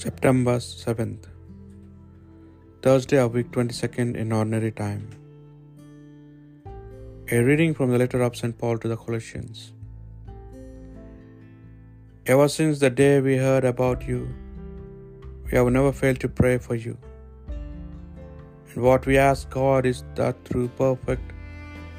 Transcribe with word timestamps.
September 0.00 0.56
7th, 0.56 1.26
Thursday 2.80 3.18
of 3.18 3.34
week 3.34 3.50
22nd 3.50 4.16
in 4.16 4.32
ordinary 4.32 4.70
time. 4.72 5.02
A 7.30 7.40
reading 7.48 7.74
from 7.74 7.90
the 7.90 7.98
letter 7.98 8.22
of 8.22 8.34
St. 8.34 8.56
Paul 8.56 8.78
to 8.78 8.88
the 8.88 8.96
Colossians. 8.96 9.74
Ever 12.24 12.48
since 12.48 12.78
the 12.78 12.88
day 12.88 13.20
we 13.20 13.36
heard 13.36 13.66
about 13.66 14.08
you, 14.08 14.20
we 15.44 15.58
have 15.58 15.70
never 15.78 15.92
failed 15.92 16.20
to 16.20 16.28
pray 16.40 16.56
for 16.56 16.74
you. 16.74 16.96
And 17.48 18.82
what 18.82 19.04
we 19.04 19.18
ask 19.18 19.50
God 19.50 19.84
is 19.84 20.04
that 20.14 20.42
through 20.46 20.68
perfect 20.68 21.34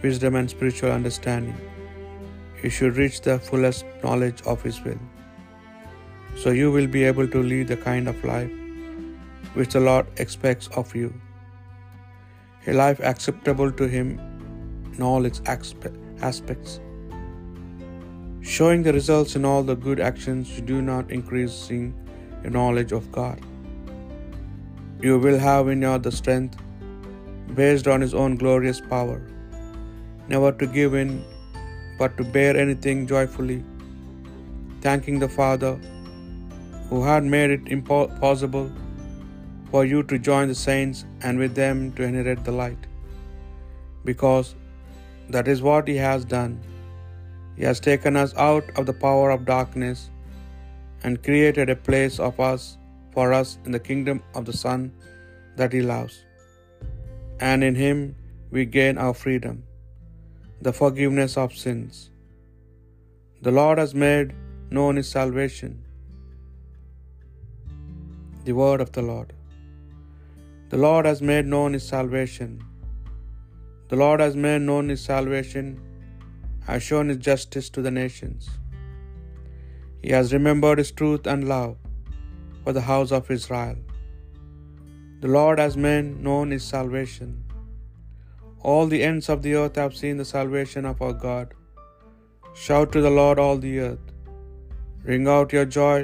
wisdom 0.00 0.36
and 0.36 0.48
spiritual 0.48 0.92
understanding, 0.92 1.60
you 2.62 2.70
should 2.70 2.96
reach 2.96 3.20
the 3.22 3.40
fullest 3.40 3.84
knowledge 4.04 4.42
of 4.42 4.62
His 4.62 4.80
will 4.84 5.09
so 6.36 6.50
you 6.50 6.70
will 6.70 6.86
be 6.86 7.04
able 7.04 7.28
to 7.28 7.42
lead 7.42 7.68
the 7.68 7.76
kind 7.76 8.08
of 8.08 8.24
life 8.24 8.50
which 9.54 9.72
the 9.72 9.80
Lord 9.80 10.06
expects 10.16 10.68
of 10.68 10.94
you. 10.94 11.12
A 12.66 12.72
life 12.72 13.00
acceptable 13.00 13.72
to 13.72 13.88
Him 13.88 14.20
in 14.94 15.02
all 15.02 15.24
its 15.24 15.42
aspects, 15.48 16.80
showing 18.40 18.82
the 18.82 18.92
results 18.92 19.34
in 19.34 19.44
all 19.44 19.62
the 19.62 19.74
good 19.74 20.00
actions 20.00 20.50
you 20.56 20.62
do 20.62 20.82
not 20.82 21.10
increasing 21.10 21.94
your 22.42 22.52
knowledge 22.52 22.92
of 22.92 23.10
God. 23.10 23.40
You 25.00 25.18
will 25.18 25.38
have 25.38 25.68
in 25.68 25.82
you 25.82 25.98
the 25.98 26.12
strength 26.12 26.58
based 27.54 27.88
on 27.88 28.00
His 28.00 28.14
own 28.14 28.36
glorious 28.36 28.80
power, 28.80 29.20
never 30.28 30.52
to 30.52 30.66
give 30.66 30.94
in 30.94 31.24
but 31.98 32.16
to 32.16 32.24
bear 32.24 32.56
anything 32.56 33.06
joyfully, 33.06 33.64
thanking 34.80 35.18
the 35.18 35.28
Father 35.28 35.78
who 36.90 37.02
had 37.04 37.24
made 37.34 37.50
it 37.50 37.84
possible 38.20 38.70
for 39.70 39.84
you 39.90 40.02
to 40.12 40.18
join 40.28 40.48
the 40.48 40.60
saints 40.62 41.04
and 41.22 41.38
with 41.38 41.54
them 41.54 41.92
to 41.92 42.02
inherit 42.02 42.44
the 42.44 42.56
light. 42.60 42.86
Because 44.04 44.56
that 45.28 45.46
is 45.46 45.62
what 45.62 45.86
He 45.86 45.96
has 45.96 46.24
done. 46.24 46.54
He 47.56 47.62
has 47.62 47.78
taken 47.78 48.16
us 48.16 48.34
out 48.36 48.64
of 48.76 48.86
the 48.86 48.98
power 49.04 49.30
of 49.30 49.44
darkness 49.44 50.10
and 51.04 51.22
created 51.22 51.70
a 51.70 51.76
place 51.88 52.18
of 52.28 52.40
us 52.40 52.76
for 53.12 53.32
us 53.32 53.58
in 53.64 53.72
the 53.76 53.84
kingdom 53.90 54.22
of 54.34 54.44
the 54.44 54.58
Son 54.64 54.92
that 55.56 55.72
He 55.72 55.82
loves. 55.82 56.16
And 57.50 57.62
in 57.62 57.76
Him 57.84 58.16
we 58.50 58.64
gain 58.78 58.98
our 58.98 59.14
freedom, 59.14 59.62
the 60.60 60.72
forgiveness 60.72 61.36
of 61.36 61.54
sins. 61.66 62.10
The 63.42 63.54
Lord 63.60 63.78
has 63.78 63.94
made 64.06 64.34
known 64.70 64.96
His 64.96 65.08
salvation 65.08 65.72
the 68.46 68.56
word 68.60 68.80
of 68.84 68.90
the 68.96 69.04
Lord. 69.10 69.30
The 70.72 70.80
Lord 70.84 71.04
has 71.10 71.20
made 71.30 71.46
known 71.54 71.72
his 71.76 71.86
salvation. 71.94 72.50
The 73.90 73.98
Lord 74.02 74.20
has 74.24 74.36
made 74.46 74.62
known 74.68 74.86
his 74.92 75.02
salvation, 75.10 75.68
has 76.68 76.82
shown 76.88 77.08
his 77.12 77.20
justice 77.28 77.68
to 77.74 77.82
the 77.86 77.94
nations. 78.02 78.42
He 80.04 80.10
has 80.16 80.34
remembered 80.36 80.78
his 80.82 80.92
truth 81.00 81.26
and 81.32 81.50
love 81.54 81.74
for 82.62 82.72
the 82.76 82.86
house 82.90 83.12
of 83.18 83.30
Israel. 83.36 83.78
The 85.22 85.32
Lord 85.38 85.58
has 85.64 85.76
made 85.86 86.08
known 86.28 86.48
his 86.56 86.66
salvation. 86.74 87.30
All 88.70 88.86
the 88.92 89.02
ends 89.10 89.28
of 89.34 89.42
the 89.44 89.54
earth 89.60 89.76
have 89.82 89.98
seen 90.00 90.16
the 90.20 90.30
salvation 90.36 90.86
of 90.92 91.02
our 91.06 91.16
God. 91.26 91.48
Shout 92.64 92.88
to 92.94 93.02
the 93.06 93.14
Lord, 93.20 93.38
all 93.42 93.58
the 93.66 93.74
earth. 93.88 94.06
Ring 95.10 95.26
out 95.34 95.54
your 95.56 95.68
joy 95.78 95.98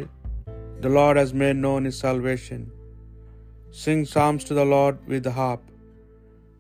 the 0.84 0.92
Lord 0.98 1.16
has 1.20 1.32
made 1.42 1.58
known 1.64 1.84
his 1.88 1.98
salvation. 2.04 2.62
Sing 3.82 4.00
psalms 4.10 4.44
to 4.48 4.54
the 4.58 4.68
Lord 4.74 4.96
with 5.10 5.22
the 5.26 5.34
harp, 5.38 5.62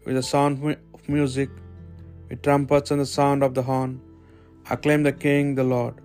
with 0.04 0.16
the 0.18 0.26
sound 0.32 0.54
of 0.96 1.02
music, 1.16 1.50
with 2.28 2.40
trumpets 2.46 2.90
and 2.92 3.00
the 3.04 3.12
sound 3.18 3.42
of 3.46 3.54
the 3.58 3.66
horn. 3.70 3.92
Acclaim 4.74 5.02
the 5.08 5.16
King, 5.26 5.54
the 5.60 5.68
Lord. 5.74 5.96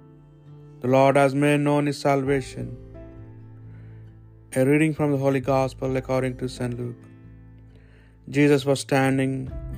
The 0.83 0.91
Lord 0.95 1.16
has 1.21 1.33
made 1.44 1.61
known 1.67 1.85
his 1.89 2.00
salvation. 2.07 2.67
A 4.59 4.66
reading 4.69 4.94
from 4.97 5.11
the 5.13 5.21
Holy 5.25 5.44
Gospel 5.53 6.00
according 6.01 6.35
to 6.41 6.50
St. 6.57 6.75
Luke. 6.81 7.03
Jesus 8.38 8.66
was 8.69 8.81
standing 8.88 9.33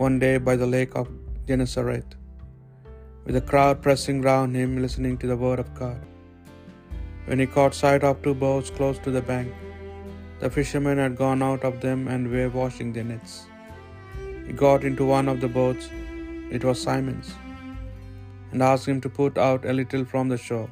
one 0.06 0.18
day 0.26 0.36
by 0.48 0.56
the 0.62 0.72
lake 0.78 0.96
of 1.02 1.08
Gennesaret, 1.48 2.10
with 3.26 3.38
a 3.42 3.46
crowd 3.52 3.78
pressing 3.86 4.20
round 4.30 4.56
him, 4.62 4.72
listening 4.86 5.16
to 5.22 5.28
the 5.32 5.40
word 5.46 5.62
of 5.66 5.70
God. 5.84 6.02
When 7.26 7.40
he 7.40 7.48
caught 7.56 7.74
sight 7.74 8.04
of 8.04 8.22
two 8.22 8.34
boats 8.34 8.70
close 8.78 8.98
to 9.00 9.12
the 9.12 9.22
bank, 9.22 9.52
the 10.42 10.50
fishermen 10.56 10.98
had 10.98 11.16
gone 11.16 11.42
out 11.50 11.64
of 11.70 11.80
them 11.86 12.08
and 12.14 12.30
were 12.34 12.50
washing 12.50 12.92
their 12.92 13.06
nets. 13.12 13.34
He 14.48 14.54
got 14.62 14.84
into 14.90 15.06
one 15.06 15.30
of 15.34 15.40
the 15.44 15.52
boats, 15.60 15.86
it 16.56 16.66
was 16.68 16.82
Simon's, 16.88 17.30
and 18.52 18.62
asked 18.70 18.90
him 18.92 19.00
to 19.06 19.12
put 19.20 19.38
out 19.38 19.70
a 19.72 19.76
little 19.80 20.04
from 20.14 20.28
the 20.34 20.40
shore. 20.48 20.70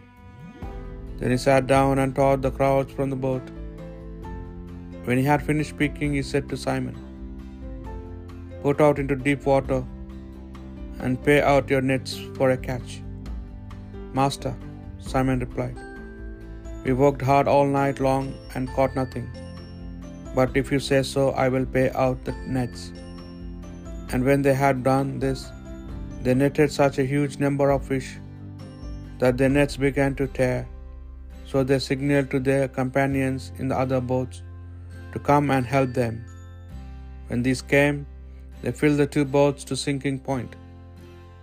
Then 1.20 1.32
he 1.32 1.38
sat 1.46 1.68
down 1.68 2.00
and 2.00 2.16
taught 2.20 2.42
the 2.42 2.52
crowds 2.60 2.92
from 2.98 3.10
the 3.14 3.22
boat. 3.28 3.48
When 5.06 5.18
he 5.22 5.24
had 5.24 5.48
finished 5.50 5.74
speaking, 5.78 6.14
he 6.18 6.24
said 6.32 6.50
to 6.50 6.58
Simon, 6.66 6.98
Put 8.66 8.82
out 8.88 9.00
into 9.04 9.16
deep 9.28 9.46
water 9.52 9.80
and 11.00 11.24
pay 11.28 11.40
out 11.54 11.72
your 11.74 11.86
nets 11.92 12.12
for 12.38 12.50
a 12.56 12.58
catch. 12.58 12.92
Master, 14.20 14.54
Simon 15.12 15.40
replied, 15.40 15.80
we 16.84 16.94
worked 16.94 17.22
hard 17.22 17.48
all 17.48 17.66
night 17.66 18.00
long 18.00 18.34
and 18.56 18.74
caught 18.74 18.96
nothing. 18.96 19.30
But 20.34 20.56
if 20.56 20.72
you 20.72 20.80
say 20.80 21.04
so, 21.04 21.30
I 21.32 21.50
will 21.50 21.66
pay 21.66 21.90
out 21.92 22.24
the 22.26 22.34
nets. 22.48 22.92
And 24.12 24.24
when 24.24 24.42
they 24.42 24.54
had 24.54 24.84
done 24.84 25.20
this, 25.20 25.52
they 26.24 26.34
netted 26.34 26.72
such 26.72 26.98
a 27.00 27.06
huge 27.06 27.38
number 27.40 27.72
of 27.72 27.86
fish 27.86 28.18
that 29.20 29.38
their 29.38 29.50
nets 29.50 29.78
began 29.78 30.16
to 30.16 30.28
tear. 30.28 30.68
So 31.46 31.64
they 31.64 31.80
signaled 31.80 32.32
to 32.32 32.40
their 32.40 32.68
companions 32.68 33.52
in 33.58 33.68
the 33.68 33.78
other 33.78 34.02
boats 34.02 34.42
to 35.14 35.20
come 35.20 35.52
and 35.52 35.66
help 35.66 35.94
them. 35.94 36.26
When 37.28 37.44
these 37.44 37.62
came, 37.62 38.06
they 38.62 38.72
filled 38.72 38.98
the 38.98 39.08
two 39.08 39.26
boats 39.26 39.64
to 39.66 39.76
sinking 39.76 40.20
point. 40.20 40.56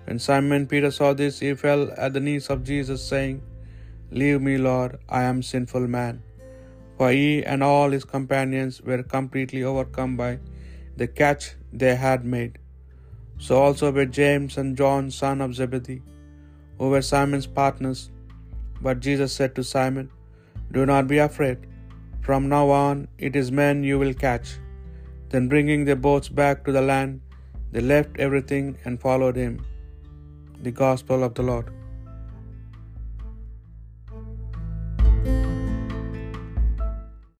When 0.04 0.18
Simon 0.18 0.66
Peter 0.66 0.90
saw 0.90 1.12
this, 1.12 1.38
he 1.38 1.54
fell 1.54 1.90
at 1.98 2.12
the 2.14 2.20
knees 2.20 2.48
of 2.48 2.64
Jesus, 2.64 3.06
saying, 3.06 3.42
Leave 4.10 4.40
me, 4.40 4.56
Lord, 4.56 4.98
I 5.08 5.24
am 5.24 5.42
sinful 5.42 5.86
man. 5.86 6.22
For 6.96 7.10
he 7.10 7.44
and 7.44 7.62
all 7.62 7.90
his 7.90 8.04
companions 8.04 8.80
were 8.80 9.02
completely 9.02 9.62
overcome 9.62 10.16
by 10.16 10.38
the 10.96 11.06
catch 11.06 11.54
they 11.72 11.94
had 11.94 12.24
made. 12.24 12.58
So 13.38 13.56
also 13.62 13.92
were 13.92 14.06
James 14.06 14.56
and 14.56 14.76
John, 14.76 15.10
son 15.10 15.40
of 15.40 15.54
Zebedee, 15.54 16.02
who 16.78 16.88
were 16.88 17.02
Simon's 17.02 17.46
partners. 17.46 18.10
But 18.80 19.00
Jesus 19.00 19.32
said 19.32 19.54
to 19.54 19.62
Simon, 19.62 20.10
Do 20.72 20.86
not 20.86 21.06
be 21.06 21.18
afraid. 21.18 21.58
From 22.26 22.48
now 22.48 22.66
on 22.70 23.08
it 23.18 23.36
is 23.36 23.50
men 23.62 23.84
you 23.84 23.98
will 23.98 24.14
catch. 24.26 24.48
Then 25.30 25.48
bringing 25.48 25.84
their 25.84 26.02
boats 26.08 26.28
back 26.28 26.64
to 26.64 26.72
the 26.72 26.82
land, 26.92 27.20
they 27.72 27.80
left 27.80 28.18
everything 28.26 28.76
and 28.84 29.00
followed 29.00 29.36
him. 29.36 29.54
The 30.62 30.70
Gospel 30.84 31.22
of 31.22 31.34
the 31.34 31.42
Lord. 31.42 31.68